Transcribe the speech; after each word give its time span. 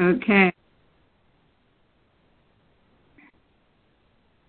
Okay. 0.00 0.52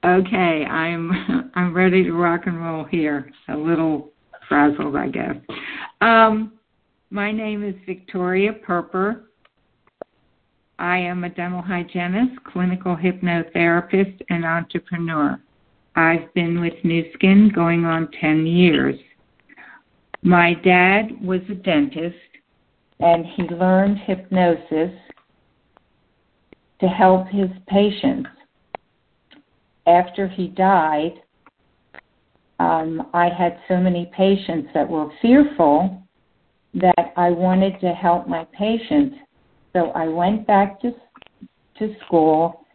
Okay, 0.03 0.65
I'm 0.65 1.51
I'm 1.55 1.73
ready 1.73 2.03
to 2.03 2.13
rock 2.13 2.41
and 2.45 2.63
roll 2.63 2.85
here. 2.85 3.29
A 3.49 3.55
little 3.55 4.11
frazzled, 4.47 4.95
I 4.95 5.09
guess. 5.09 5.35
Um, 5.99 6.53
my 7.09 7.31
name 7.31 7.63
is 7.63 7.75
Victoria 7.85 8.53
Perper. 8.53 9.23
I 10.79 10.97
am 10.97 11.25
a 11.25 11.29
dental 11.29 11.61
hygienist, 11.61 12.43
clinical 12.45 12.95
hypnotherapist, 12.95 14.21
and 14.29 14.45
entrepreneur. 14.45 15.39
I've 15.95 16.33
been 16.33 16.61
with 16.61 16.73
Nu 16.83 17.03
Skin 17.13 17.51
going 17.53 17.85
on 17.85 18.09
10 18.19 18.47
years. 18.47 18.95
My 20.23 20.53
dad 20.63 21.09
was 21.21 21.41
a 21.49 21.55
dentist, 21.55 22.15
and 22.99 23.25
he 23.25 23.43
learned 23.43 23.99
hypnosis 23.99 24.91
to 26.81 26.87
help 26.87 27.27
his 27.27 27.49
patients. 27.67 28.27
After 29.87 30.27
he 30.27 30.47
died, 30.47 31.13
um, 32.59 33.07
I 33.13 33.29
had 33.29 33.59
so 33.67 33.77
many 33.77 34.11
patients 34.15 34.69
that 34.73 34.87
were 34.87 35.09
fearful 35.21 36.03
that 36.75 37.13
I 37.17 37.29
wanted 37.29 37.79
to 37.81 37.93
help 37.93 38.27
my 38.27 38.45
patients. 38.57 39.15
So 39.73 39.91
I 39.91 40.07
went 40.07 40.45
back 40.45 40.81
to, 40.81 40.91
to 41.79 41.95
school 42.05 42.65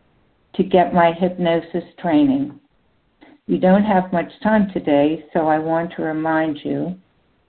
to 0.54 0.62
get 0.64 0.94
my 0.94 1.12
hypnosis 1.12 1.84
training. 2.00 2.58
We 3.46 3.58
don't 3.58 3.84
have 3.84 4.12
much 4.12 4.30
time 4.42 4.70
today, 4.72 5.24
so 5.32 5.46
I 5.46 5.58
want 5.58 5.92
to 5.96 6.02
remind 6.02 6.58
you 6.64 6.96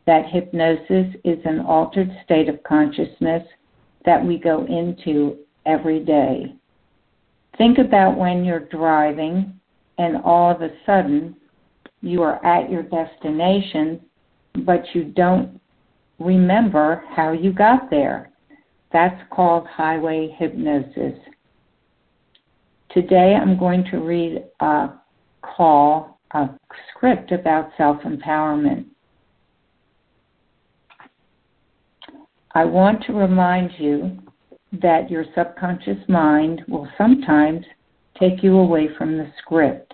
that 0.06 0.30
hypnosis 0.32 1.16
is 1.24 1.40
an 1.46 1.60
altered 1.62 2.10
state 2.24 2.50
of 2.50 2.62
consciousness 2.64 3.44
that 4.06 4.24
we 4.24 4.38
go 4.38 4.66
into 4.66 5.38
every 5.68 6.00
day. 6.00 6.56
Think 7.58 7.78
about 7.78 8.18
when 8.18 8.46
you're 8.46 8.68
driving 8.68 9.60
and 9.98 10.18
all 10.24 10.52
of 10.52 10.62
a 10.62 10.70
sudden 10.86 11.36
you 12.02 12.22
are 12.22 12.44
at 12.46 12.70
your 12.70 12.84
destination, 12.84 14.00
but 14.66 14.84
you 14.94 15.04
don't 15.04 15.60
remember 16.20 17.04
how 17.16 17.32
you 17.32 17.52
got 17.52 17.90
there. 17.90 18.32
That's 18.94 19.20
called 19.32 19.68
highway 19.68 20.36
hypnosis. 20.38 21.20
Today 22.92 23.36
I'm 23.40 23.60
going 23.60 23.84
to 23.92 23.98
read 23.98 24.46
a 24.60 24.90
call, 25.42 26.20
a 26.32 26.50
script 26.90 27.32
about 27.32 27.72
self 27.78 28.02
empowerment. 28.04 28.86
I 32.54 32.66
want 32.66 33.04
to 33.04 33.14
remind 33.14 33.72
you 33.78 34.18
that 34.72 35.10
your 35.10 35.26
subconscious 35.36 35.98
mind 36.08 36.62
will 36.68 36.88
sometimes 36.98 37.66
take 38.20 38.44
you 38.44 38.58
away 38.58 38.90
from 38.98 39.18
the 39.18 39.32
script. 39.42 39.94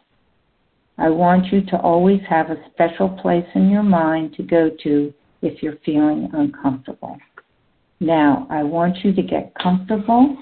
I 0.97 1.09
want 1.09 1.51
you 1.51 1.61
to 1.65 1.77
always 1.77 2.21
have 2.29 2.49
a 2.49 2.63
special 2.71 3.09
place 3.09 3.45
in 3.55 3.69
your 3.69 3.83
mind 3.83 4.35
to 4.35 4.43
go 4.43 4.69
to 4.83 5.13
if 5.41 5.61
you're 5.61 5.77
feeling 5.85 6.29
uncomfortable. 6.33 7.17
Now, 7.99 8.47
I 8.49 8.63
want 8.63 8.97
you 9.03 9.13
to 9.13 9.21
get 9.21 9.53
comfortable 9.61 10.37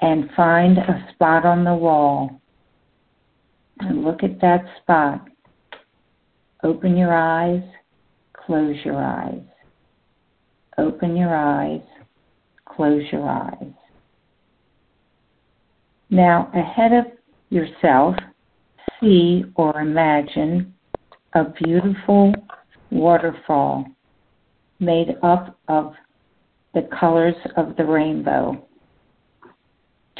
and 0.00 0.30
find 0.36 0.78
a 0.78 1.06
spot 1.12 1.44
on 1.44 1.64
the 1.64 1.74
wall 1.74 2.40
and 3.80 4.04
look 4.04 4.22
at 4.22 4.40
that 4.40 4.64
spot. 4.82 5.26
Open 6.62 6.96
your 6.96 7.14
eyes, 7.14 7.62
close 8.32 8.76
your 8.84 8.96
eyes. 8.96 9.42
Open 10.78 11.16
your 11.16 11.34
eyes, 11.34 11.82
close 12.66 13.02
your 13.12 13.28
eyes. 13.28 13.72
Now, 16.10 16.50
ahead 16.54 16.92
of 16.92 17.06
yourself, 17.50 18.16
see 19.00 19.44
or 19.54 19.80
imagine 19.80 20.74
a 21.34 21.44
beautiful 21.44 22.32
waterfall 22.90 23.86
made 24.80 25.16
up 25.22 25.58
of 25.68 25.94
the 26.74 26.88
colors 26.98 27.34
of 27.56 27.76
the 27.76 27.84
rainbow. 27.84 28.66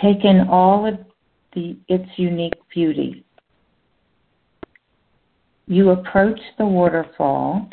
Take 0.00 0.24
in 0.24 0.48
all 0.48 0.86
of 0.86 0.98
the, 1.54 1.76
its 1.88 2.08
unique 2.16 2.54
beauty. 2.72 3.24
You 5.66 5.90
approach 5.90 6.38
the 6.58 6.66
waterfall. 6.66 7.68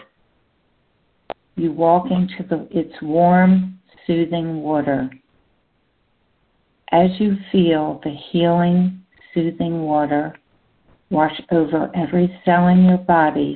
You 1.56 1.72
walk 1.72 2.08
into 2.12 2.44
the, 2.50 2.68
its 2.72 2.94
warm, 3.02 3.80
soothing 4.08 4.62
water. 4.62 5.10
As 6.92 7.10
you 7.20 7.38
feel 7.52 8.02
the 8.04 8.16
healing, 8.32 9.02
soothing 9.34 9.84
water 9.84 10.36
wash 11.10 11.40
over 11.52 11.92
every 11.96 12.40
cell 12.46 12.68
in 12.68 12.86
your 12.86 12.98
body, 12.98 13.54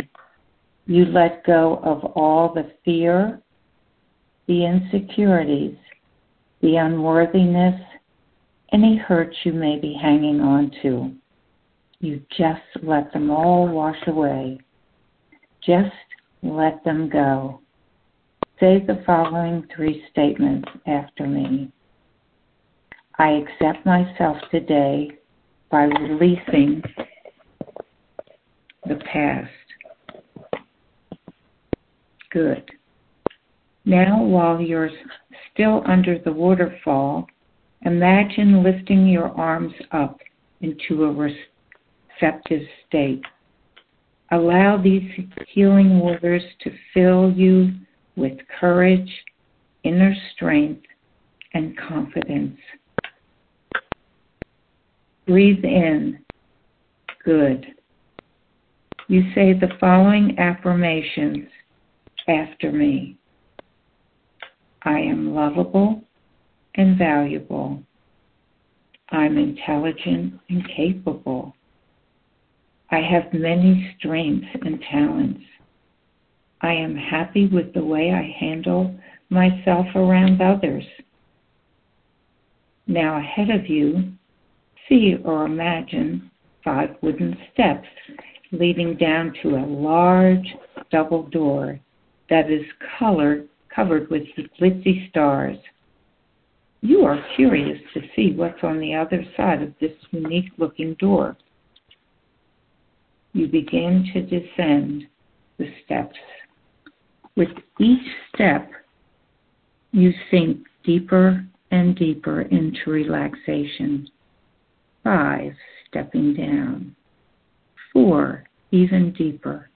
you 0.88 1.06
let 1.06 1.46
go 1.46 1.80
of 1.84 2.04
all 2.16 2.54
the 2.54 2.72
fear, 2.84 3.42
the 4.48 4.66
insecurities, 4.66 5.76
the 6.62 6.76
unworthiness, 6.76 7.82
any 8.72 8.98
hurts 8.98 9.36
you 9.44 9.54
may 9.54 9.80
be 9.80 9.98
hanging 10.00 10.42
on 10.42 10.72
to. 10.82 11.12
You 12.00 12.22
just 12.38 12.62
let 12.84 13.12
them 13.14 13.32
all 13.32 13.68
wash 13.68 13.98
away. 14.06 14.60
Just 15.66 15.96
let 16.44 16.84
them 16.84 17.10
go. 17.10 17.62
Say 18.60 18.80
the 18.88 19.04
following 19.06 19.68
three 19.76 20.02
statements 20.12 20.70
after 20.88 21.28
me. 21.28 21.72
I 23.20 23.32
accept 23.32 23.86
myself 23.86 24.38
today 24.50 25.12
by 25.70 25.84
releasing 25.84 26.82
the 28.88 28.96
past. 29.12 29.50
Good. 32.32 32.64
Now, 33.84 34.24
while 34.24 34.62
you're 34.62 34.90
still 35.52 35.84
under 35.86 36.18
the 36.18 36.32
waterfall, 36.32 37.28
imagine 37.82 38.64
lifting 38.64 39.06
your 39.08 39.30
arms 39.38 39.74
up 39.92 40.20
into 40.62 41.04
a 41.04 41.12
receptive 41.12 42.64
state. 42.88 43.22
Allow 44.32 44.82
these 44.82 45.04
healing 45.50 46.00
waters 46.00 46.44
to 46.62 46.72
fill 46.94 47.32
you 47.32 47.74
with 48.16 48.38
courage, 48.60 49.10
inner 49.84 50.16
strength, 50.34 50.86
and 51.54 51.78
confidence. 51.78 52.58
Breathe 55.26 55.64
in. 55.64 56.20
Good. 57.24 57.66
You 59.08 59.24
say 59.34 59.54
the 59.54 59.70
following 59.80 60.38
affirmations 60.40 61.48
after 62.28 62.72
me. 62.72 63.18
I 64.84 65.00
am 65.00 65.34
lovable 65.34 66.04
and 66.76 66.98
valuable. 66.98 67.82
I'm 69.10 69.38
intelligent 69.38 70.40
and 70.50 70.68
capable. 70.76 71.56
I 72.92 73.00
have 73.00 73.34
many 73.34 73.96
strengths 73.98 74.48
and 74.62 74.82
talents. 74.92 75.42
I 76.66 76.74
am 76.74 76.96
happy 76.96 77.46
with 77.46 77.76
the 77.76 77.86
way 77.86 78.12
I 78.12 78.36
handle 78.40 78.96
myself 79.30 79.86
around 79.94 80.42
others. 80.42 80.84
Now, 82.88 83.20
ahead 83.20 83.52
of 83.52 83.70
you, 83.70 84.12
see 84.90 85.16
or 85.24 85.46
imagine 85.46 86.32
five 86.64 86.96
wooden 87.04 87.38
steps 87.54 87.88
leading 88.52 88.96
down 88.98 89.36
to 89.44 89.58
a 89.58 89.66
large 89.68 90.56
double 90.90 91.28
door 91.28 91.80
that 92.32 92.50
is 92.50 92.66
colored, 92.98 93.48
covered 93.70 94.10
with 94.10 94.24
glitzy 94.60 95.08
stars. 95.12 95.58
You 96.82 97.06
are 97.06 97.24
curious 97.36 97.80
to 97.94 98.02
see 98.16 98.34
what's 98.36 98.64
on 98.64 98.80
the 98.80 98.96
other 98.96 99.24
side 99.38 99.62
of 99.62 99.72
this 99.80 99.94
unique 100.10 100.52
looking 100.58 100.96
door. 100.96 101.38
You 103.34 103.46
begin 103.46 104.10
to 104.14 104.22
descend 104.24 105.04
the 105.60 105.68
steps. 105.86 106.18
With 107.36 107.50
each 107.80 108.08
step, 108.34 108.72
you 109.92 110.14
sink 110.32 110.66
deeper 110.84 111.46
and 111.72 111.96
deeper 111.96 112.42
into 112.42 112.90
relaxation. 112.90 114.08
Five, 115.04 115.54
stepping 115.88 116.36
down. 116.36 116.96
Four, 117.92 118.46
even 118.72 119.12
deeper. 119.14 119.70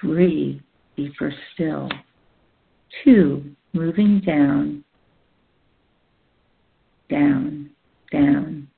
Three, 0.00 0.62
deeper 0.96 1.34
still. 1.54 1.88
Two, 3.04 3.44
moving 3.72 4.20
down, 4.20 4.84
down, 7.10 7.70
down, 8.12 8.68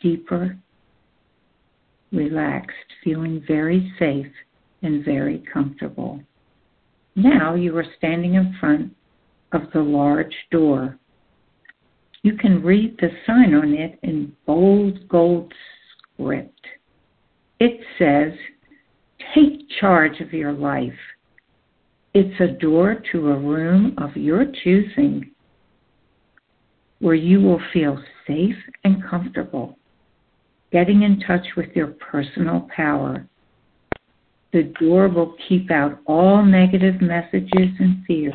deeper, 0.00 0.56
relaxed, 2.12 2.76
feeling 3.04 3.42
very 3.46 3.92
safe 3.98 4.32
and 4.82 5.04
very 5.04 5.42
comfortable. 5.52 6.20
Now 7.22 7.54
you 7.54 7.76
are 7.76 7.84
standing 7.98 8.34
in 8.34 8.56
front 8.58 8.96
of 9.52 9.62
the 9.74 9.80
large 9.80 10.34
door. 10.50 10.98
You 12.22 12.34
can 12.36 12.62
read 12.62 12.96
the 12.98 13.10
sign 13.26 13.52
on 13.52 13.74
it 13.74 13.98
in 14.02 14.34
bold 14.46 15.06
gold 15.06 15.52
script. 16.14 16.66
It 17.58 17.80
says, 17.98 18.32
Take 19.34 19.68
charge 19.80 20.20
of 20.20 20.32
your 20.32 20.52
life. 20.52 20.92
It's 22.14 22.40
a 22.40 22.58
door 22.58 23.02
to 23.12 23.28
a 23.28 23.38
room 23.38 23.94
of 23.98 24.16
your 24.16 24.46
choosing 24.64 25.30
where 27.00 27.14
you 27.14 27.42
will 27.42 27.60
feel 27.72 28.02
safe 28.26 28.56
and 28.84 29.04
comfortable, 29.04 29.76
getting 30.72 31.02
in 31.02 31.20
touch 31.20 31.46
with 31.54 31.68
your 31.74 31.88
personal 31.88 32.66
power. 32.74 33.26
The 34.52 34.72
door 34.80 35.08
will 35.08 35.36
keep 35.48 35.70
out 35.70 36.00
all 36.06 36.44
negative 36.44 37.00
messages 37.00 37.70
and 37.78 38.04
fears 38.06 38.34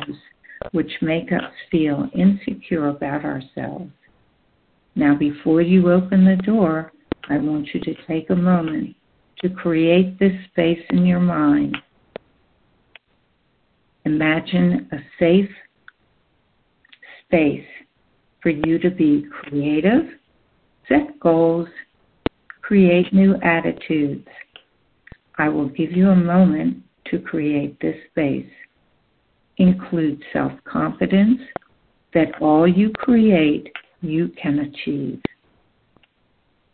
which 0.72 0.90
make 1.02 1.30
us 1.32 1.52
feel 1.70 2.08
insecure 2.14 2.88
about 2.88 3.24
ourselves. 3.24 3.90
Now, 4.94 5.14
before 5.14 5.60
you 5.60 5.92
open 5.92 6.24
the 6.24 6.36
door, 6.36 6.92
I 7.28 7.38
want 7.38 7.68
you 7.74 7.80
to 7.80 7.94
take 8.06 8.30
a 8.30 8.36
moment 8.36 8.96
to 9.42 9.50
create 9.50 10.18
this 10.18 10.32
space 10.50 10.82
in 10.90 11.04
your 11.04 11.20
mind. 11.20 11.76
Imagine 14.06 14.88
a 14.92 14.98
safe 15.18 15.50
space 17.26 17.66
for 18.40 18.50
you 18.50 18.78
to 18.78 18.90
be 18.90 19.26
creative, 19.30 20.04
set 20.88 21.18
goals, 21.20 21.68
create 22.62 23.12
new 23.12 23.34
attitudes. 23.42 24.26
I 25.38 25.48
will 25.48 25.68
give 25.68 25.92
you 25.92 26.10
a 26.10 26.16
moment 26.16 26.82
to 27.10 27.18
create 27.18 27.78
this 27.80 27.96
space 28.10 28.50
include 29.58 30.22
self 30.32 30.52
confidence 30.64 31.40
that 32.14 32.40
all 32.40 32.66
you 32.66 32.90
create, 32.90 33.68
you 34.00 34.30
can 34.40 34.60
achieve. 34.60 35.20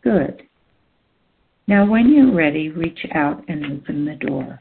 Good. 0.02 0.42
Now, 1.66 1.88
when 1.88 2.12
you're 2.12 2.34
ready, 2.34 2.68
reach 2.68 3.06
out 3.14 3.44
and 3.48 3.64
open 3.66 4.04
the 4.04 4.16
door. 4.26 4.60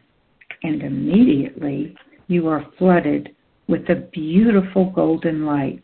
And 0.63 0.83
immediately 0.83 1.95
you 2.27 2.47
are 2.47 2.65
flooded 2.77 3.35
with 3.67 3.89
a 3.89 4.07
beautiful 4.13 4.91
golden 4.91 5.45
light. 5.45 5.83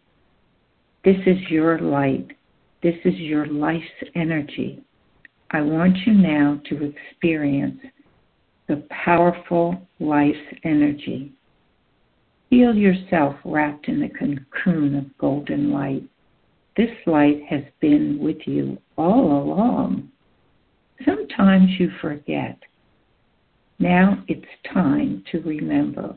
This 1.03 1.17
is 1.25 1.37
your 1.49 1.79
light. 1.79 2.27
This 2.83 2.95
is 3.03 3.15
your 3.15 3.47
life's 3.47 3.83
energy. 4.15 4.83
I 5.51 5.61
want 5.61 5.97
you 6.05 6.13
now 6.13 6.61
to 6.69 6.93
experience 6.93 7.79
the 8.67 8.83
powerful 8.89 9.79
life 9.99 10.35
energy. 10.63 11.31
Feel 12.49 12.75
yourself 12.75 13.35
wrapped 13.43 13.87
in 13.87 14.03
a 14.03 14.09
cocoon 14.09 14.95
of 14.95 15.17
golden 15.17 15.71
light. 15.71 16.03
This 16.75 16.91
light 17.05 17.41
has 17.49 17.63
been 17.81 18.19
with 18.19 18.37
you 18.45 18.77
all 18.97 19.43
along. 19.43 20.09
Sometimes 21.05 21.69
you 21.79 21.91
forget. 22.01 22.57
Now 23.79 24.23
it's 24.27 24.45
time 24.73 25.23
to 25.31 25.39
remember. 25.41 26.15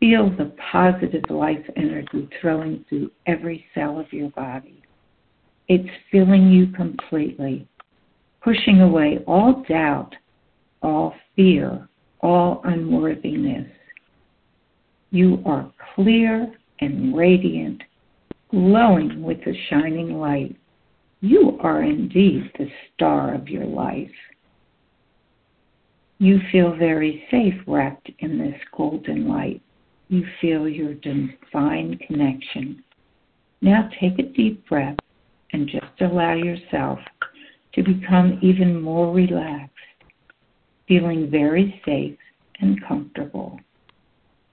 Feel 0.00 0.30
the 0.30 0.52
positive 0.72 1.24
life 1.28 1.64
energy 1.76 2.28
flowing 2.40 2.84
through 2.88 3.10
every 3.26 3.64
cell 3.74 3.98
of 4.00 4.12
your 4.12 4.30
body. 4.30 4.82
It's 5.68 5.88
filling 6.10 6.50
you 6.50 6.68
completely, 6.68 7.68
pushing 8.42 8.80
away 8.80 9.18
all 9.26 9.64
doubt, 9.68 10.14
all 10.82 11.14
fear, 11.36 11.88
all 12.20 12.60
unworthiness. 12.64 13.68
You 15.10 15.42
are 15.44 15.72
clear 15.94 16.52
and 16.80 17.16
radiant, 17.16 17.82
glowing 18.50 19.22
with 19.22 19.38
a 19.46 19.54
shining 19.68 20.18
light. 20.18 20.56
You 21.20 21.58
are 21.62 21.82
indeed 21.82 22.50
the 22.58 22.68
star 22.94 23.34
of 23.34 23.48
your 23.48 23.66
life. 23.66 24.10
You 26.18 26.38
feel 26.52 26.74
very 26.74 27.24
safe 27.30 27.54
wrapped 27.66 28.10
in 28.18 28.38
this 28.38 28.60
golden 28.76 29.26
light. 29.26 29.62
You 30.08 30.24
feel 30.40 30.68
your 30.68 30.94
divine 30.94 31.98
connection. 32.06 32.82
Now 33.62 33.88
take 34.00 34.18
a 34.18 34.24
deep 34.24 34.68
breath 34.68 34.96
and 35.52 35.68
just 35.68 36.00
allow 36.00 36.34
yourself 36.34 36.98
to 37.74 37.82
become 37.82 38.38
even 38.42 38.80
more 38.80 39.12
relaxed, 39.12 39.74
feeling 40.90 41.30
very 41.30 41.80
safe 41.86 42.18
and 42.60 42.84
comfortable 42.86 43.58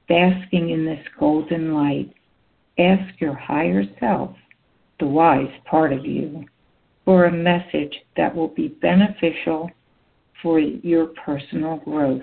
basking 0.07 0.69
in 0.69 0.86
this 0.86 1.06
golden 1.19 1.74
light, 1.74 2.13
ask 2.80 3.19
your 3.19 3.36
higher 3.36 3.84
self, 4.00 4.36
the 5.00 5.06
wise 5.06 5.51
part 5.66 5.94
of 5.94 6.06
you, 6.06 6.45
for 7.06 7.25
a 7.25 7.31
message 7.31 7.94
that 8.16 8.34
will 8.34 8.48
be 8.50 8.68
beneficial 8.68 9.69
for 10.42 10.60
your 10.60 11.07
personal 11.25 11.78
growth. 11.78 12.22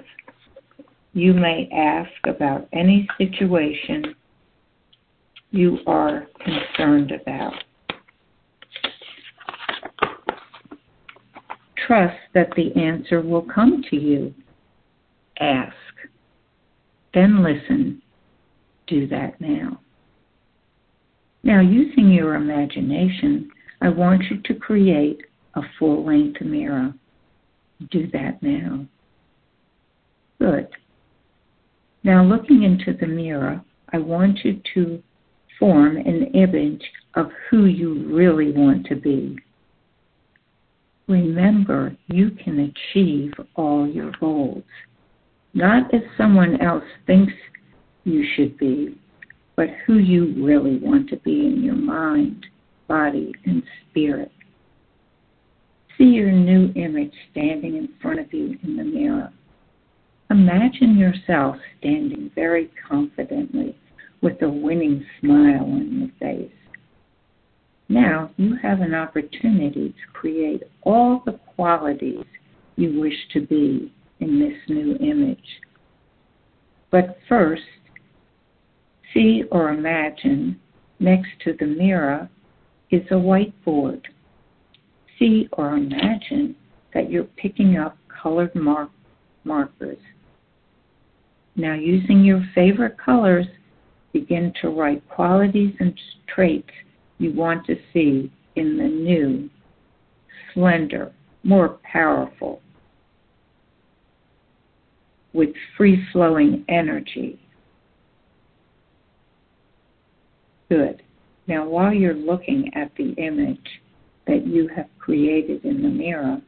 You 1.12 1.32
may 1.32 1.68
ask 1.72 2.10
about 2.24 2.68
any 2.72 3.08
situation 3.18 4.14
you 5.50 5.78
are 5.86 6.26
concerned 6.44 7.12
about. 7.12 7.54
Trust 11.86 12.16
that 12.34 12.50
the 12.56 12.74
answer 12.80 13.20
will 13.20 13.42
come 13.42 13.82
to 13.90 13.96
you. 13.96 14.34
Ask. 15.40 15.74
Then 17.12 17.42
listen. 17.42 18.02
Do 18.86 19.06
that 19.08 19.40
now. 19.40 19.80
Now, 21.42 21.60
using 21.60 22.10
your 22.10 22.36
imagination, 22.36 23.50
I 23.82 23.90
want 23.90 24.22
you 24.30 24.40
to 24.44 24.54
create 24.54 25.20
a 25.54 25.62
full 25.78 26.04
length 26.06 26.40
mirror. 26.40 26.94
Do 27.90 28.08
that 28.12 28.42
now. 28.42 28.86
Good. 30.40 30.68
Now, 32.02 32.24
looking 32.24 32.62
into 32.62 32.98
the 32.98 33.06
mirror, 33.06 33.62
I 33.92 33.98
want 33.98 34.38
you 34.44 34.60
to 34.74 35.02
form 35.58 35.96
an 35.96 36.30
image 36.34 36.82
of 37.14 37.30
who 37.48 37.66
you 37.66 38.06
really 38.14 38.52
want 38.52 38.86
to 38.86 38.96
be. 38.96 39.38
Remember, 41.06 41.96
you 42.08 42.30
can 42.30 42.72
achieve 42.72 43.32
all 43.56 43.86
your 43.86 44.12
goals 44.20 44.62
not 45.54 45.94
as 45.94 46.02
someone 46.18 46.60
else 46.60 46.84
thinks 47.06 47.32
you 48.02 48.24
should 48.34 48.58
be, 48.58 48.98
but 49.56 49.68
who 49.86 49.98
you 49.98 50.34
really 50.44 50.78
want 50.78 51.08
to 51.10 51.16
be 51.18 51.46
in 51.46 51.62
your 51.62 51.76
mind, 51.76 52.44
body, 52.88 53.32
and 53.46 53.62
spirit. 53.88 54.32
See 55.96 56.04
your 56.04 56.32
new 56.32 56.72
image 56.74 57.12
standing 57.30 57.76
in 57.76 57.88
front 58.02 58.18
of 58.18 58.32
you 58.32 58.58
in 58.64 58.76
the 58.76 58.82
mirror. 58.82 59.32
Imagine 60.30 60.98
yourself 60.98 61.54
standing 61.78 62.32
very 62.34 62.68
confidently 62.88 63.76
with 64.22 64.42
a 64.42 64.48
winning 64.48 65.06
smile 65.20 65.62
on 65.62 66.00
your 66.00 66.10
face. 66.18 66.50
Now 67.94 68.32
you 68.38 68.56
have 68.56 68.80
an 68.80 68.92
opportunity 68.92 69.90
to 69.90 70.12
create 70.12 70.64
all 70.82 71.22
the 71.24 71.38
qualities 71.54 72.24
you 72.74 73.00
wish 73.00 73.14
to 73.34 73.46
be 73.46 73.94
in 74.18 74.40
this 74.40 74.58
new 74.68 74.96
image. 74.96 75.38
But 76.90 77.18
first, 77.28 77.62
see 79.12 79.44
or 79.52 79.68
imagine 79.68 80.58
next 80.98 81.28
to 81.44 81.54
the 81.56 81.66
mirror 81.66 82.28
is 82.90 83.02
a 83.12 83.14
whiteboard. 83.14 84.02
See 85.20 85.48
or 85.52 85.76
imagine 85.76 86.56
that 86.94 87.12
you're 87.12 87.30
picking 87.36 87.76
up 87.76 87.96
colored 88.08 88.56
mark- 88.56 88.90
markers. 89.44 89.98
Now, 91.54 91.74
using 91.74 92.24
your 92.24 92.44
favorite 92.56 92.96
colors, 92.98 93.46
begin 94.12 94.52
to 94.62 94.70
write 94.70 95.08
qualities 95.08 95.74
and 95.78 95.96
traits 96.26 96.70
you 97.18 97.32
want 97.32 97.66
to 97.66 97.76
see 97.92 98.32
in 98.56 98.76
the 98.76 98.84
new, 98.84 99.48
slender, 100.52 101.12
more 101.42 101.78
powerful, 101.90 102.60
with 105.32 105.50
free 105.76 106.02
flowing 106.12 106.64
energy. 106.68 107.38
Good. 110.68 111.02
Now, 111.46 111.68
while 111.68 111.92
you're 111.92 112.14
looking 112.14 112.70
at 112.74 112.90
the 112.96 113.12
image 113.14 113.80
that 114.26 114.46
you 114.46 114.68
have 114.74 114.86
created 114.98 115.64
in 115.64 115.82
the 115.82 115.88
mirror, 115.88 116.40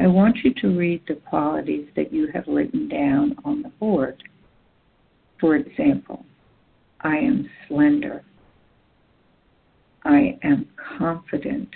I 0.00 0.06
want 0.08 0.38
you 0.42 0.52
to 0.54 0.76
read 0.76 1.02
the 1.06 1.14
qualities 1.14 1.86
that 1.94 2.12
you 2.12 2.26
have 2.34 2.44
written 2.48 2.88
down 2.88 3.36
on 3.44 3.62
the 3.62 3.68
board. 3.68 4.20
For 5.38 5.54
example, 5.56 6.24
I 7.02 7.18
am 7.18 7.48
slender. 7.68 8.24
I 10.04 10.38
am 10.42 10.66
confident. 10.98 11.68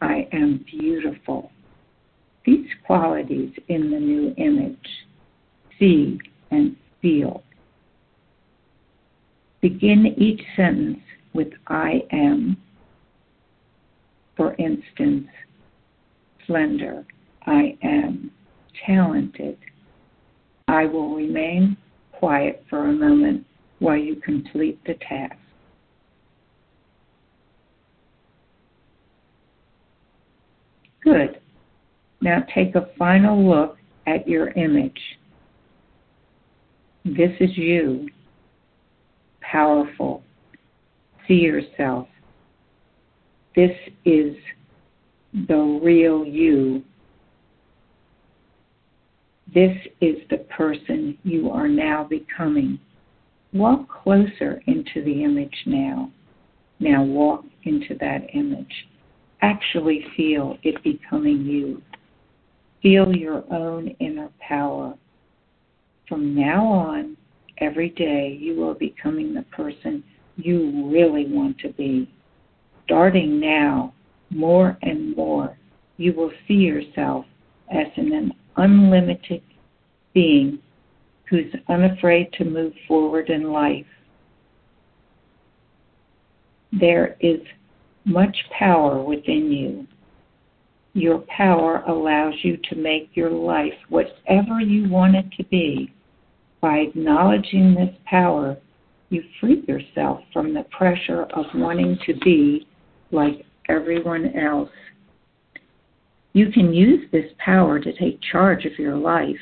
I 0.00 0.28
am 0.32 0.64
beautiful 0.68 1.52
these 2.44 2.66
qualities 2.86 3.52
in 3.68 3.90
the 3.90 3.98
new 3.98 4.34
image 4.36 4.88
see 5.78 6.18
and 6.50 6.76
feel. 7.00 7.42
Begin 9.60 10.14
each 10.18 10.42
sentence 10.56 10.98
with 11.32 11.48
I 11.68 12.02
am. 12.10 12.56
For 14.36 14.54
instance, 14.54 15.28
slender, 16.46 17.04
I 17.46 17.76
am 17.82 18.30
talented. 18.84 19.56
I 20.68 20.86
will 20.86 21.14
remain 21.14 21.76
quiet 22.12 22.64
for 22.68 22.88
a 22.88 22.92
moment 22.92 23.46
while 23.78 23.96
you 23.96 24.16
complete 24.16 24.80
the 24.84 24.94
task. 24.94 25.36
Good. 31.02 31.40
Now 32.20 32.44
take 32.54 32.74
a 32.74 32.88
final 32.98 33.48
look 33.48 33.78
at 34.06 34.28
your 34.28 34.50
image. 34.50 35.00
This 37.04 37.32
is 37.40 37.56
you, 37.56 38.08
powerful. 39.40 40.22
See 41.26 41.34
yourself. 41.34 42.06
This 43.56 43.76
is 44.04 44.36
the 45.48 45.80
real 45.82 46.24
you. 46.24 46.84
This 49.52 49.76
is 50.00 50.16
the 50.30 50.38
person 50.38 51.18
you 51.24 51.50
are 51.50 51.68
now 51.68 52.04
becoming. 52.04 52.78
Walk 53.52 53.88
closer 53.88 54.62
into 54.66 55.02
the 55.04 55.24
image 55.24 55.56
now. 55.66 56.10
Now 56.78 57.02
walk 57.02 57.44
into 57.64 57.96
that 58.00 58.22
image. 58.32 58.72
Actually 59.42 60.06
feel 60.16 60.56
it 60.62 60.82
becoming 60.82 61.44
you. 61.44 61.82
Feel 62.80 63.14
your 63.14 63.44
own 63.52 63.88
inner 64.00 64.30
power. 64.40 64.94
From 66.08 66.34
now 66.34 66.64
on, 66.64 67.16
every 67.58 67.90
day, 67.90 68.36
you 68.40 68.68
are 68.68 68.74
becoming 68.74 69.34
the 69.34 69.42
person 69.42 70.02
you 70.36 70.88
really 70.92 71.26
want 71.26 71.58
to 71.58 71.68
be. 71.70 72.08
Starting 72.84 73.38
now, 73.38 73.92
more 74.30 74.78
and 74.82 75.14
more, 75.16 75.56
you 75.96 76.12
will 76.12 76.32
see 76.46 76.54
yourself 76.54 77.24
as 77.70 77.86
an 77.96 78.32
unlimited 78.56 79.42
being 80.14 80.58
who's 81.28 81.52
unafraid 81.68 82.32
to 82.34 82.44
move 82.44 82.72
forward 82.86 83.30
in 83.30 83.52
life. 83.52 83.86
There 86.72 87.16
is 87.20 87.40
much 88.04 88.36
power 88.58 89.02
within 89.02 89.50
you. 89.50 89.86
Your 90.94 91.24
power 91.36 91.82
allows 91.86 92.34
you 92.42 92.58
to 92.70 92.76
make 92.76 93.10
your 93.14 93.30
life 93.30 93.72
whatever 93.88 94.60
you 94.60 94.88
want 94.88 95.16
it 95.16 95.26
to 95.36 95.44
be. 95.44 95.92
By 96.60 96.78
acknowledging 96.78 97.74
this 97.74 97.94
power, 98.04 98.56
you 99.08 99.22
free 99.40 99.64
yourself 99.66 100.20
from 100.32 100.54
the 100.54 100.64
pressure 100.64 101.24
of 101.34 101.46
wanting 101.54 101.98
to 102.06 102.14
be 102.24 102.66
like 103.10 103.44
everyone 103.68 104.34
else. 104.36 104.70
You 106.34 106.50
can 106.50 106.72
use 106.72 107.08
this 107.10 107.30
power 107.38 107.78
to 107.78 107.92
take 107.98 108.20
charge 108.30 108.64
of 108.64 108.78
your 108.78 108.96
life 108.96 109.36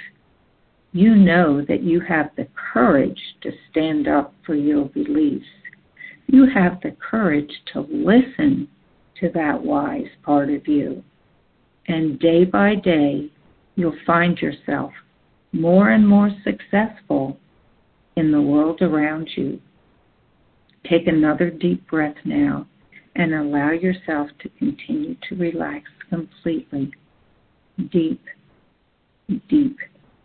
you 0.93 1.15
know 1.15 1.65
that 1.69 1.83
you 1.83 2.01
have 2.01 2.31
the 2.37 2.49
courage 2.73 3.21
to 3.43 3.53
stand 3.71 4.09
up 4.09 4.35
for 4.45 4.55
your 4.55 4.87
beliefs. 4.87 5.47
You 6.33 6.47
have 6.55 6.81
the 6.81 6.93
courage 6.93 7.51
to 7.73 7.81
listen 7.81 8.69
to 9.21 9.31
that 9.35 9.61
wise 9.63 10.09
part 10.23 10.51
of 10.51 10.67
you. 10.69 11.03
And 11.89 12.19
day 12.21 12.45
by 12.45 12.77
day, 12.77 13.31
you'll 13.75 13.97
find 14.07 14.39
yourself 14.39 14.93
more 15.53 15.91
and 15.91 16.07
more 16.07 16.31
successful 16.45 17.37
in 18.17 18.31
the 18.31 18.41
world 18.41 18.81
around 18.81 19.29
you. 19.37 19.61
Take 20.89 21.09
another 21.09 21.51
deep 21.51 21.87
breath 21.89 22.17
now 22.25 22.67
and 23.17 23.35
allow 23.35 23.73
yourself 23.73 24.29
to 24.41 24.49
continue 24.51 25.17
to 25.29 25.35
relax 25.35 25.91
completely. 26.09 26.93
Deep, 27.91 28.23
deep, 29.49 29.77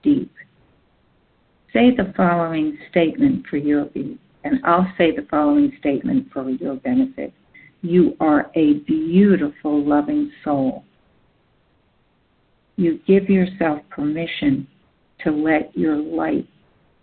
deep 0.04 0.32
say 1.76 1.92
the 1.94 2.14
following 2.16 2.78
statement 2.90 3.46
for 3.50 3.58
your 3.58 3.86
and 4.46 4.60
I'll 4.64 4.88
say 4.98 5.14
the 5.14 5.26
following 5.30 5.76
statement 5.80 6.28
for 6.32 6.50
your 6.50 6.76
benefit. 6.76 7.34
You 7.82 8.16
are 8.20 8.52
a 8.56 8.76
beautiful, 8.76 9.84
loving 9.84 10.32
soul. 10.44 10.86
You 12.78 13.00
give 13.08 13.30
yourself 13.30 13.82
permission 13.90 14.68
to 15.24 15.32
let 15.32 15.76
your 15.76 15.98
light 15.98 16.48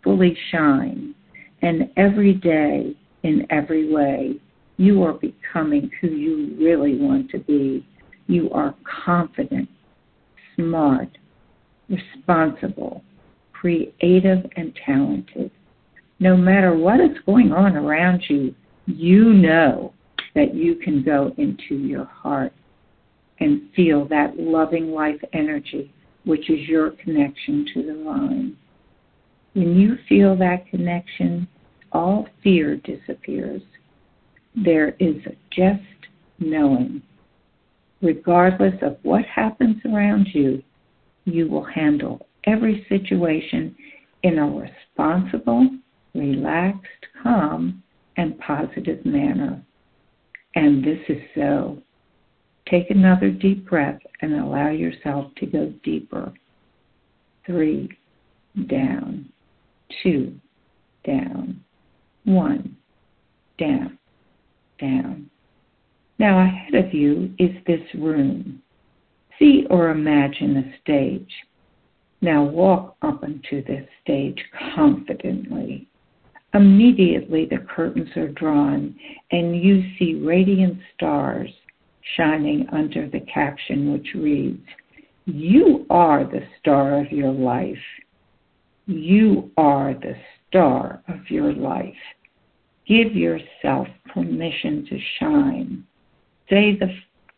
fully 0.04 0.36
shine, 0.50 1.14
and 1.62 1.90
every 1.96 2.34
day, 2.34 2.96
in 3.22 3.46
every 3.50 3.92
way, 3.92 4.36
you 4.76 5.02
are 5.02 5.14
becoming 5.14 5.90
who 6.00 6.08
you 6.08 6.56
really 6.58 6.96
want 6.96 7.30
to 7.30 7.38
be. 7.38 7.86
You 8.26 8.50
are 8.50 8.74
confident, 9.04 9.68
smart, 10.56 11.08
responsible, 11.88 13.02
creative 13.52 14.44
and 14.56 14.76
talented. 14.84 15.50
No 16.22 16.36
matter 16.36 16.72
what 16.72 17.00
is 17.00 17.18
going 17.26 17.50
on 17.50 17.74
around 17.74 18.22
you, 18.28 18.54
you 18.86 19.32
know 19.32 19.92
that 20.36 20.54
you 20.54 20.76
can 20.76 21.02
go 21.02 21.34
into 21.36 21.74
your 21.74 22.04
heart 22.04 22.52
and 23.40 23.68
feel 23.74 24.06
that 24.06 24.38
loving 24.38 24.92
life 24.92 25.20
energy, 25.32 25.92
which 26.24 26.48
is 26.48 26.68
your 26.68 26.92
connection 26.92 27.66
to 27.74 27.82
the 27.82 27.94
line. 27.94 28.56
When 29.54 29.74
you 29.74 29.98
feel 30.08 30.36
that 30.36 30.68
connection, 30.68 31.48
all 31.90 32.28
fear 32.40 32.76
disappears. 32.76 33.62
There 34.54 34.94
is 35.00 35.16
just 35.50 35.82
knowing. 36.38 37.02
Regardless 38.00 38.80
of 38.80 38.96
what 39.02 39.24
happens 39.24 39.82
around 39.84 40.28
you, 40.32 40.62
you 41.24 41.48
will 41.48 41.64
handle 41.64 42.28
every 42.44 42.86
situation 42.88 43.74
in 44.22 44.38
a 44.38 44.46
responsible, 44.46 45.68
relaxed, 46.14 47.06
calm, 47.22 47.82
and 48.16 48.38
positive 48.40 49.04
manner. 49.04 49.62
And 50.54 50.84
this 50.84 51.00
is 51.08 51.22
so. 51.34 51.78
Take 52.68 52.90
another 52.90 53.30
deep 53.30 53.68
breath 53.68 54.00
and 54.20 54.34
allow 54.34 54.70
yourself 54.70 55.32
to 55.38 55.46
go 55.46 55.72
deeper. 55.82 56.32
Three, 57.46 57.88
down. 58.68 59.30
Two, 60.02 60.34
down. 61.04 61.62
One, 62.24 62.76
down, 63.58 63.98
down. 64.80 65.30
Now 66.18 66.44
ahead 66.44 66.74
of 66.74 66.94
you 66.94 67.34
is 67.38 67.50
this 67.66 67.80
room. 67.94 68.62
See 69.38 69.66
or 69.70 69.90
imagine 69.90 70.56
a 70.56 70.80
stage. 70.80 71.30
Now 72.20 72.44
walk 72.44 72.96
up 73.02 73.24
onto 73.24 73.64
this 73.64 73.88
stage 74.02 74.38
confidently. 74.76 75.88
Immediately 76.54 77.46
the 77.46 77.64
curtains 77.74 78.14
are 78.16 78.28
drawn 78.28 78.94
and 79.30 79.62
you 79.62 79.82
see 79.98 80.14
radiant 80.14 80.78
stars 80.94 81.50
shining 82.16 82.66
under 82.72 83.08
the 83.08 83.20
caption 83.20 83.92
which 83.92 84.08
reads, 84.14 84.66
You 85.24 85.86
are 85.88 86.24
the 86.24 86.42
star 86.58 87.00
of 87.00 87.10
your 87.10 87.32
life. 87.32 87.76
You 88.86 89.50
are 89.56 89.94
the 89.94 90.14
star 90.48 91.02
of 91.08 91.30
your 91.30 91.52
life. 91.52 91.94
Give 92.86 93.14
yourself 93.14 93.86
permission 94.12 94.86
to 94.90 94.98
shine. 95.18 95.84
Say 96.50 96.76
the 96.76 96.92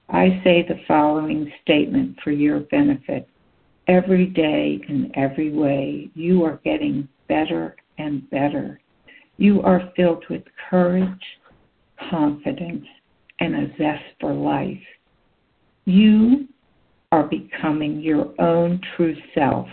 I 0.09 0.41
say 0.45 0.63
the 0.63 0.81
following 0.87 1.51
statement 1.63 2.19
for 2.23 2.31
your 2.31 2.61
benefit 2.61 3.27
every 3.89 4.27
day 4.27 4.81
in 4.89 5.11
every 5.15 5.51
way, 5.51 6.11
you 6.15 6.45
are 6.45 6.61
getting 6.65 7.09
better 7.29 7.77
and 7.99 8.29
better. 8.31 8.81
You 9.37 9.63
are 9.63 9.93
filled 9.97 10.25
with 10.31 10.43
courage, 10.71 11.09
confidence, 12.11 12.87
and 13.41 13.55
a 13.55 13.69
zest 13.77 14.05
for 14.21 14.33
life. 14.33 14.79
You 15.87 16.49
are 17.13 17.25
becoming 17.25 18.01
your 18.01 18.33
own 18.41 18.81
true 18.97 19.17
self, 19.35 19.67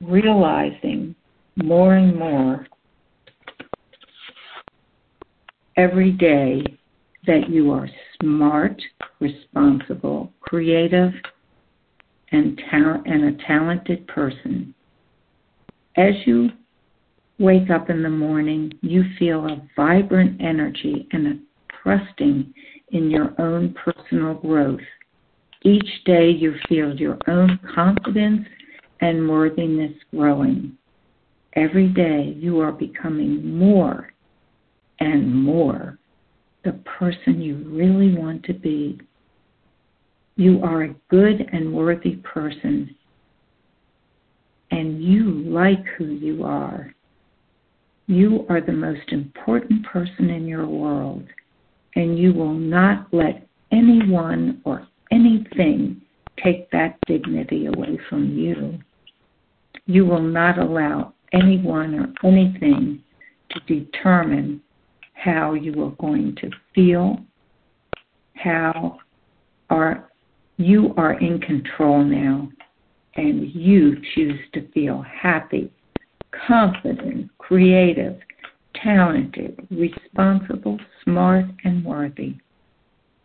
realizing 0.00 1.14
more 1.56 1.94
and 1.94 2.16
more 2.18 2.66
every 5.76 6.12
day 6.12 6.62
that 7.26 7.48
you 7.48 7.70
are 7.70 7.88
smart, 8.20 8.80
responsible, 9.20 10.32
creative, 10.40 11.12
and, 12.32 12.60
ta- 12.70 13.02
and 13.06 13.24
a 13.24 13.44
talented 13.46 14.06
person. 14.08 14.74
As 15.96 16.14
you 16.26 16.50
wake 17.42 17.70
up 17.70 17.90
in 17.90 18.02
the 18.02 18.08
morning, 18.08 18.72
you 18.82 19.02
feel 19.18 19.44
a 19.46 19.60
vibrant 19.74 20.40
energy 20.40 21.08
and 21.10 21.26
a 21.26 21.38
trusting 21.82 22.54
in 22.92 23.10
your 23.10 23.34
own 23.40 23.74
personal 23.74 24.34
growth. 24.34 24.80
Each 25.64 26.04
day 26.04 26.30
you 26.30 26.54
feel 26.68 26.94
your 26.94 27.18
own 27.26 27.58
confidence 27.74 28.46
and 29.00 29.28
worthiness 29.28 29.92
growing. 30.14 30.78
Every 31.54 31.88
day 31.88 32.36
you 32.38 32.60
are 32.60 32.72
becoming 32.72 33.58
more 33.58 34.12
and 35.00 35.34
more 35.34 35.98
the 36.64 36.72
person 36.84 37.42
you 37.42 37.56
really 37.66 38.14
want 38.14 38.44
to 38.44 38.54
be. 38.54 39.00
You 40.36 40.62
are 40.62 40.82
a 40.84 40.94
good 41.10 41.48
and 41.52 41.72
worthy 41.72 42.16
person, 42.16 42.94
and 44.70 45.02
you 45.02 45.24
like 45.44 45.84
who 45.98 46.06
you 46.06 46.44
are. 46.44 46.94
You 48.06 48.46
are 48.48 48.60
the 48.60 48.72
most 48.72 49.12
important 49.12 49.84
person 49.86 50.30
in 50.30 50.46
your 50.46 50.66
world, 50.66 51.24
and 51.94 52.18
you 52.18 52.32
will 52.32 52.54
not 52.54 53.06
let 53.12 53.46
anyone 53.70 54.60
or 54.64 54.86
anything 55.10 56.00
take 56.42 56.70
that 56.70 56.98
dignity 57.06 57.66
away 57.66 57.98
from 58.08 58.36
you. 58.36 58.78
You 59.86 60.04
will 60.06 60.22
not 60.22 60.58
allow 60.58 61.14
anyone 61.32 61.98
or 61.98 62.28
anything 62.28 63.02
to 63.50 63.60
determine 63.66 64.60
how 65.14 65.54
you 65.54 65.84
are 65.84 65.94
going 66.00 66.34
to 66.40 66.50
feel, 66.74 67.18
how 68.34 68.98
are 69.70 70.10
you 70.56 70.94
are 70.96 71.14
in 71.14 71.40
control 71.40 72.04
now 72.04 72.48
and 73.16 73.50
you 73.54 73.96
choose 74.14 74.38
to 74.54 74.68
feel 74.72 75.02
happy, 75.02 75.70
confident, 76.46 77.30
creative, 77.38 78.18
talented, 78.74 79.66
responsible, 79.70 80.78
smart, 81.04 81.46
and 81.64 81.84
worthy. 81.84 82.36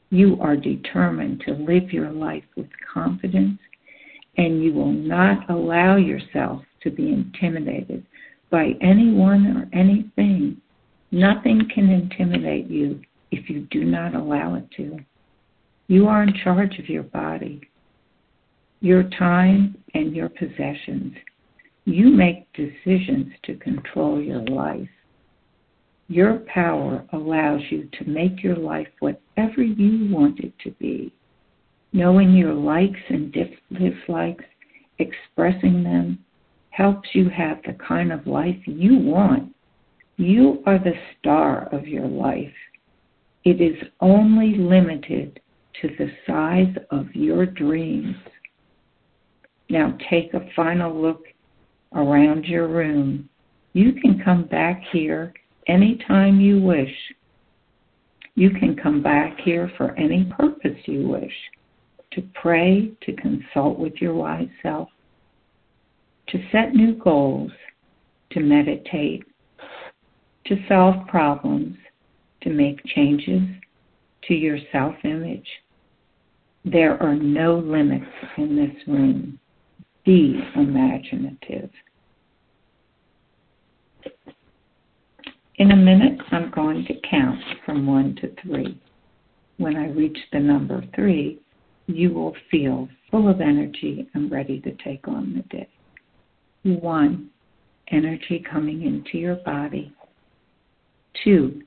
You 0.09 0.37
are 0.41 0.55
determined 0.55 1.41
to 1.45 1.53
live 1.53 1.91
your 1.91 2.11
life 2.11 2.43
with 2.55 2.67
confidence, 2.93 3.59
and 4.37 4.63
you 4.63 4.73
will 4.73 4.91
not 4.91 5.49
allow 5.49 5.97
yourself 5.97 6.63
to 6.83 6.91
be 6.91 7.11
intimidated 7.11 8.05
by 8.49 8.71
anyone 8.81 9.47
or 9.47 9.77
anything. 9.77 10.61
Nothing 11.11 11.67
can 11.73 11.89
intimidate 11.89 12.69
you 12.69 13.01
if 13.31 13.49
you 13.49 13.67
do 13.71 13.83
not 13.83 14.15
allow 14.15 14.55
it 14.55 14.69
to. 14.77 14.97
You 15.87 16.07
are 16.07 16.23
in 16.23 16.33
charge 16.43 16.79
of 16.79 16.89
your 16.89 17.03
body, 17.03 17.61
your 18.79 19.03
time, 19.03 19.75
and 19.93 20.15
your 20.15 20.29
possessions. 20.29 21.13
You 21.87 22.09
make 22.09 22.51
decisions 22.51 23.31
to 23.43 23.55
control 23.55 24.21
your 24.21 24.41
life. 24.41 24.89
Your 26.09 26.39
power 26.53 27.05
allows 27.13 27.61
you 27.69 27.87
to 27.93 28.09
make 28.09 28.43
your 28.43 28.57
life 28.57 28.89
whatever 28.99 29.63
you 29.63 30.13
want 30.13 30.41
it 30.41 30.51
to 30.65 30.71
be. 30.71 31.13
Knowing 31.93 32.33
your 32.33 32.53
likes 32.53 32.99
and 33.07 33.33
dislikes, 33.71 34.43
expressing 34.99 35.81
them, 35.81 36.19
helps 36.71 37.07
you 37.13 37.29
have 37.29 37.59
the 37.65 37.77
kind 37.87 38.11
of 38.11 38.27
life 38.27 38.59
you 38.65 38.97
want. 38.97 39.55
You 40.17 40.61
are 40.65 40.79
the 40.79 40.99
star 41.17 41.69
of 41.71 41.87
your 41.87 42.07
life. 42.07 42.51
It 43.45 43.61
is 43.61 43.81
only 44.01 44.55
limited 44.57 45.39
to 45.81 45.87
the 45.97 46.11
size 46.27 46.75
of 46.91 47.07
your 47.15 47.45
dreams. 47.45 48.17
Now 49.69 49.97
take 50.09 50.33
a 50.33 50.49
final 50.53 50.93
look 50.93 51.23
around 51.93 52.45
your 52.45 52.67
room. 52.67 53.29
You 53.73 53.93
can 53.93 54.21
come 54.23 54.45
back 54.45 54.81
here 54.91 55.33
anytime 55.67 56.39
you 56.39 56.61
wish. 56.61 56.93
You 58.35 58.51
can 58.51 58.75
come 58.75 59.01
back 59.01 59.39
here 59.39 59.71
for 59.77 59.95
any 59.95 60.25
purpose 60.37 60.77
you 60.85 61.07
wish 61.07 61.33
to 62.11 62.23
pray, 62.33 62.91
to 63.01 63.13
consult 63.13 63.77
with 63.77 63.93
your 64.01 64.13
wise 64.13 64.49
self, 64.63 64.89
to 66.29 66.39
set 66.51 66.73
new 66.73 66.95
goals, 66.95 67.51
to 68.31 68.39
meditate, 68.39 69.23
to 70.45 70.55
solve 70.67 70.95
problems, 71.07 71.77
to 72.41 72.49
make 72.49 72.83
changes 72.85 73.41
to 74.23 74.33
your 74.33 74.57
self 74.71 74.95
image. 75.03 75.47
There 76.65 77.01
are 77.01 77.15
no 77.15 77.57
limits 77.57 78.05
in 78.37 78.55
this 78.55 78.87
room. 78.87 79.39
Be 80.07 80.41
imaginative. 80.55 81.69
In 85.57 85.71
a 85.71 85.75
minute, 85.75 86.17
I'm 86.31 86.49
going 86.49 86.85
to 86.85 86.93
count 87.09 87.41
from 87.65 87.85
one 87.85 88.15
to 88.21 88.33
three. 88.41 88.79
When 89.57 89.75
I 89.75 89.89
reach 89.89 90.17
the 90.31 90.39
number 90.39 90.81
three, 90.95 91.39
you 91.87 92.13
will 92.13 92.33
feel 92.49 92.87
full 93.11 93.27
of 93.27 93.41
energy 93.41 94.07
and 94.13 94.31
ready 94.31 94.61
to 94.61 94.71
take 94.81 95.09
on 95.09 95.33
the 95.33 95.57
day. 95.57 95.67
One, 96.63 97.29
energy 97.91 98.41
coming 98.49 98.83
into 98.83 99.17
your 99.17 99.35
body. 99.35 99.93
Two, 101.21 101.63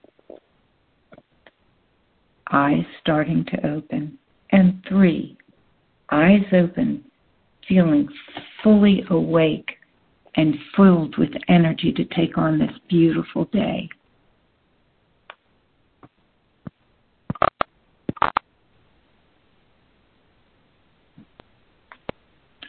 eyes 2.50 2.86
starting 3.02 3.44
to 3.52 3.66
open. 3.66 4.18
And 4.50 4.82
three, 4.88 5.36
eyes 6.10 6.46
open, 6.54 7.04
feeling 7.70 8.08
fully 8.62 9.04
awake 9.10 9.70
and 10.34 10.54
filled 10.76 11.16
with 11.16 11.30
energy 11.48 11.92
to 11.92 12.04
take 12.04 12.36
on 12.36 12.58
this 12.58 12.72
beautiful 12.88 13.46
day. 13.46 13.88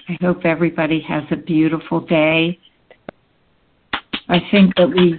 I 0.08 0.18
hope 0.22 0.46
everybody 0.46 1.02
has 1.08 1.24
a 1.32 1.36
beautiful 1.36 2.02
day. 2.02 2.60
I 4.30 4.40
think 4.52 4.76
that 4.76 4.90
we. 4.90 5.18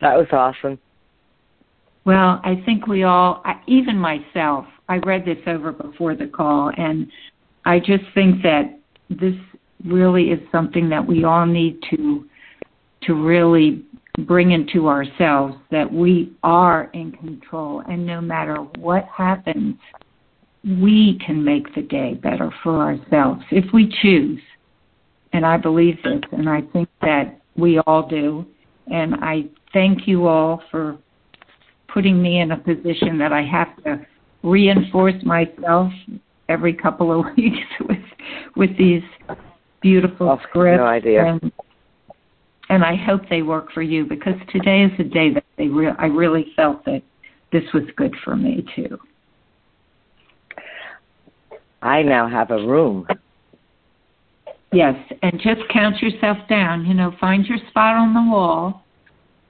That 0.00 0.16
was 0.16 0.26
awesome. 0.32 0.78
Well, 2.04 2.40
I 2.44 2.62
think 2.64 2.86
we 2.86 3.02
all, 3.02 3.42
even 3.66 3.98
myself, 3.98 4.66
I 4.88 4.98
read 4.98 5.24
this 5.24 5.38
over 5.46 5.72
before 5.72 6.14
the 6.14 6.26
call, 6.26 6.70
and 6.76 7.10
I 7.64 7.80
just 7.80 8.04
think 8.14 8.42
that 8.42 8.75
this 9.10 9.34
really 9.84 10.30
is 10.30 10.40
something 10.50 10.88
that 10.88 11.06
we 11.06 11.24
all 11.24 11.46
need 11.46 11.78
to 11.90 12.26
to 13.02 13.14
really 13.14 13.84
bring 14.20 14.52
into 14.52 14.88
ourselves 14.88 15.54
that 15.70 15.92
we 15.92 16.32
are 16.42 16.90
in 16.94 17.12
control. 17.12 17.82
And 17.88 18.06
no 18.06 18.20
matter 18.20 18.56
what 18.78 19.04
happens 19.04 19.76
we 20.64 21.18
can 21.24 21.44
make 21.44 21.72
the 21.76 21.82
day 21.82 22.14
better 22.14 22.50
for 22.64 22.82
ourselves 22.82 23.42
if 23.52 23.64
we 23.72 23.92
choose. 24.02 24.40
And 25.32 25.46
i 25.46 25.56
believe 25.56 25.96
this 26.02 26.20
and 26.32 26.48
i 26.48 26.62
think 26.72 26.88
that 27.02 27.38
we 27.56 27.78
all 27.80 28.08
do. 28.08 28.44
And 28.88 29.14
i 29.16 29.44
thank 29.72 30.08
you 30.08 30.26
all 30.26 30.62
for 30.70 30.98
putting 31.88 32.20
me 32.20 32.40
in 32.40 32.52
a 32.52 32.56
position 32.56 33.18
that 33.18 33.32
i 33.32 33.42
have 33.42 33.76
to 33.84 34.04
reinforce 34.42 35.22
myself 35.24 35.92
every 36.48 36.72
couple 36.72 37.18
of 37.18 37.26
weeks 37.36 37.66
with 37.80 37.98
with 38.56 38.76
these 38.78 39.02
beautiful 39.80 40.30
oh, 40.30 40.40
scripts. 40.48 40.78
No 40.78 40.86
idea. 40.86 41.24
And, 41.24 41.52
and 42.68 42.84
I 42.84 42.96
hope 42.96 43.22
they 43.30 43.42
work 43.42 43.72
for 43.72 43.82
you 43.82 44.04
because 44.04 44.34
today 44.50 44.82
is 44.82 44.92
a 44.98 45.04
day 45.04 45.32
that 45.32 45.44
they 45.56 45.68
re- 45.68 45.94
I 45.98 46.06
really 46.06 46.52
felt 46.56 46.84
that 46.86 47.02
this 47.52 47.62
was 47.72 47.84
good 47.96 48.14
for 48.24 48.36
me 48.36 48.66
too. 48.74 48.98
I 51.82 52.02
now 52.02 52.28
have 52.28 52.50
a 52.50 52.56
room. 52.56 53.06
Yes, 54.72 54.96
and 55.22 55.34
just 55.40 55.60
count 55.72 56.02
yourself 56.02 56.38
down. 56.48 56.84
You 56.84 56.94
know, 56.94 57.12
find 57.20 57.46
your 57.46 57.58
spot 57.68 57.94
on 57.94 58.12
the 58.12 58.30
wall, 58.30 58.84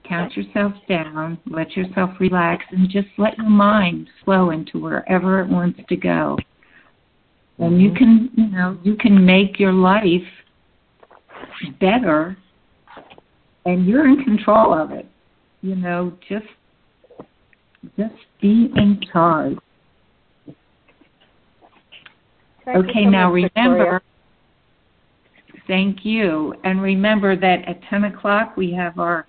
count 0.07 0.37
yourself 0.37 0.73
down, 0.87 1.39
let 1.49 1.75
yourself 1.75 2.11
relax, 2.19 2.63
and 2.71 2.87
just 2.89 3.07
let 3.17 3.37
your 3.37 3.49
mind 3.49 4.07
flow 4.23 4.51
into 4.51 4.79
wherever 4.79 5.41
it 5.41 5.49
wants 5.49 5.79
to 5.89 5.95
go 5.95 6.37
and 7.59 7.81
you 7.81 7.89
mm-hmm. 7.89 7.97
can 7.97 8.29
you 8.35 8.47
know 8.47 8.77
you 8.83 8.95
can 8.95 9.25
make 9.25 9.59
your 9.59 9.73
life 9.73 10.21
better 11.79 12.37
and 13.65 13.85
you're 13.85 14.07
in 14.07 14.23
control 14.23 14.73
of 14.73 14.91
it. 14.91 15.07
You 15.61 15.75
know 15.75 16.17
just 16.27 16.45
just 17.97 18.15
be 18.41 18.71
in 18.75 18.99
charge. 19.11 19.57
Thank 22.65 22.77
okay 22.77 23.03
so 23.05 23.09
now 23.09 23.31
much, 23.31 23.51
remember 23.55 24.01
thank 25.67 26.05
you. 26.05 26.55
And 26.63 26.81
remember 26.81 27.35
that 27.35 27.67
at 27.67 27.81
10 27.89 28.05
o'clock 28.05 28.57
we 28.57 28.71
have 28.71 28.97
our 28.97 29.27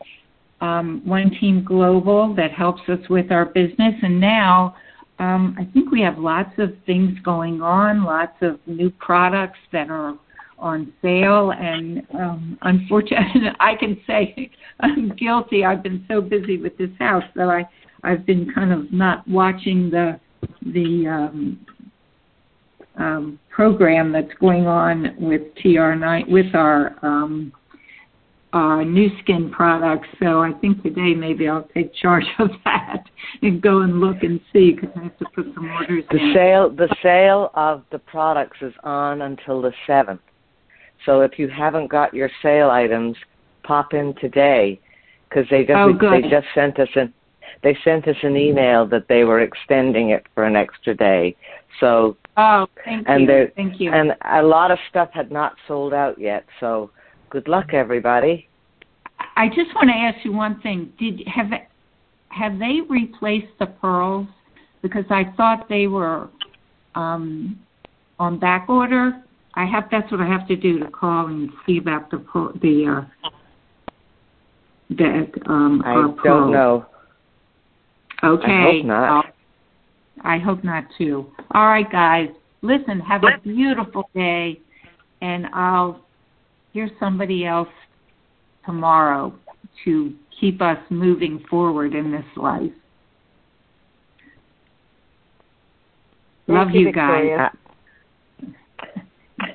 um, 0.61 1.03
one 1.05 1.31
team 1.41 1.65
global 1.65 2.35
that 2.37 2.53
helps 2.53 2.83
us 2.89 3.01
with 3.11 3.31
our 3.31 3.47
business. 3.47 3.95
And 4.03 4.21
now 4.21 4.77
um, 5.19 5.57
I 5.59 5.65
think 5.73 5.91
we 5.91 6.01
have 6.03 6.19
lots 6.19 6.53
of 6.59 6.71
things 6.87 7.19
going 7.25 7.61
on, 7.61 8.05
lots 8.05 8.37
of 8.41 8.61
new 8.67 8.91
products 8.91 9.59
that 9.73 9.91
are 9.91 10.17
on 10.59 10.93
sale, 11.03 11.53
and 11.53 12.07
um, 12.15 12.59
unfortunately, 12.63 13.43
I 13.61 13.75
can 13.75 14.01
say 14.07 14.51
I'm 14.81 15.11
guilty. 15.17 15.65
I've 15.65 15.83
been 15.83 16.05
so 16.09 16.21
busy 16.21 16.59
with 16.59 16.77
this 16.79 16.91
house 16.99 17.25
that 17.35 17.49
I 17.49 17.69
I've 18.05 18.25
been 18.27 18.53
kind 18.55 18.73
of 18.73 18.93
not 18.93 19.27
watching 19.27 19.91
the 19.91 20.21
the 20.63 21.07
um, 21.09 21.67
um, 22.97 23.39
program 23.51 24.13
that's 24.13 24.33
going 24.41 24.67
on 24.67 25.15
with 25.19 25.43
TR9 25.57 26.29
with 26.29 26.55
our 26.55 26.95
um, 27.03 27.53
uh, 28.53 28.83
Nu 28.83 29.09
Skin 29.23 29.51
products. 29.51 30.09
So 30.21 30.41
I 30.43 30.53
think 30.61 30.83
today 30.83 31.15
maybe 31.15 31.49
I'll 31.49 31.69
take 31.75 31.93
charge 31.95 32.25
of 32.39 32.51
that 32.65 33.05
and 33.43 33.61
go 33.61 33.81
and 33.83 34.01
look 34.01 34.23
and 34.23 34.41
see 34.53 34.73
because 34.73 34.91
I 34.97 35.05
have 35.05 35.19
to 35.19 35.27
put 35.35 35.47
some 35.55 35.71
orders 35.71 36.05
The 36.11 36.19
in. 36.19 36.33
sale 36.35 36.71
the 36.71 36.95
sale 37.03 37.51
of 37.55 37.83
the 37.93 37.99
products 37.99 38.59
is 38.63 38.73
on 38.85 39.23
until 39.23 39.61
the 39.63 39.73
seventh. 39.87 40.21
So 41.07 41.21
if 41.21 41.39
you 41.39 41.49
haven't 41.49 41.89
got 41.91 42.13
your 42.15 42.31
sale 42.43 42.71
items, 42.71 43.17
pop 43.63 43.93
in 43.95 44.15
today 44.21 44.81
because 45.29 45.45
they 45.51 45.65
just 45.65 45.77
Oh, 45.77 45.93
they 46.11 46.23
just 46.23 46.47
sent 46.55 46.79
us 46.81 46.89
an 46.97 47.13
they 47.63 47.77
sent 47.85 48.07
us 48.09 48.17
an 48.23 48.37
email 48.37 48.87
that 48.87 49.09
they 49.09 49.25
were 49.25 49.41
extending 49.41 50.11
it 50.11 50.25
for 50.35 50.45
an 50.45 50.57
extra 50.57 50.95
day. 50.95 51.37
So 51.81 52.17
Oh, 52.37 52.67
thank 52.85 53.07
And 53.09 53.23
you. 53.29 53.49
Thank 53.57 53.81
you. 53.81 53.93
and 53.93 54.13
a 54.31 54.43
lot 54.43 54.71
of 54.71 54.79
stuff 54.89 55.11
had 55.13 55.31
not 55.33 55.55
sold 55.67 55.93
out 55.93 56.19
yet. 56.19 56.45
So 56.61 56.91
good 57.31 57.49
luck 57.49 57.73
everybody. 57.73 58.49
I 59.37 59.49
just 59.49 59.75
want 59.75 59.89
to 59.89 59.95
ask 59.95 60.25
you 60.25 60.33
one 60.33 60.61
thing. 60.61 60.93
Did 60.99 61.27
have 61.27 61.51
have 62.29 62.59
they 62.59 62.81
replaced 62.89 63.53
the 63.59 63.67
pearls? 63.67 64.27
Because 64.83 65.05
I 65.11 65.33
thought 65.37 65.69
they 65.69 65.87
were 65.87 66.29
um, 66.95 67.59
on 68.19 68.39
back 68.39 68.69
order. 68.69 69.23
I 69.55 69.65
have 69.67 69.85
that's 69.91 70.11
what 70.11 70.21
I 70.21 70.27
have 70.27 70.47
to 70.49 70.57
do 70.57 70.79
to 70.79 70.91
call 70.91 71.27
and 71.27 71.51
see 71.67 71.79
about 71.79 72.11
the 72.11 72.19
the 72.61 72.87
uh, 72.87 73.31
the 74.91 75.29
um 75.47 75.83
I 75.85 75.95
don't 75.95 76.17
pearls. 76.17 76.53
know. 76.53 76.87
Okay. 78.23 78.51
I 78.51 78.73
hope 78.73 78.85
not. 78.85 79.25
I 80.25 80.39
hope 80.39 80.65
not 80.65 80.85
too. 80.97 81.31
All 81.53 81.67
right, 81.67 81.91
guys. 81.91 82.29
Listen, 82.63 82.99
have 83.01 83.23
a 83.23 83.39
beautiful 83.43 84.11
day, 84.15 84.61
and 85.21 85.47
I'll 85.53 86.05
hear 86.73 86.89
somebody 87.01 87.47
else 87.47 87.69
tomorrow 88.65 89.35
to 89.85 90.15
keep 90.41 90.61
us 90.61 90.79
moving 90.91 91.45
forward 91.51 91.95
in 91.95 92.13
this 92.13 92.25
life. 92.37 92.71
Love 96.47 96.69
Thank 96.69 96.79
you 96.81 96.93
guys. 96.93 97.51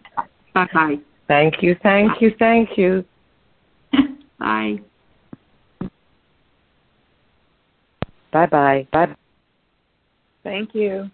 Bye 0.54 0.68
bye. 0.74 0.96
Thank 1.28 1.64
you, 1.64 1.76
thank 1.82 2.22
you, 2.22 2.32
thank 2.38 2.78
you. 2.78 3.06
bye. 4.40 4.80
Bye 8.32 8.46
bye. 8.48 8.88
Bye. 8.92 9.16
Thank 10.44 10.76
you. 10.76 11.10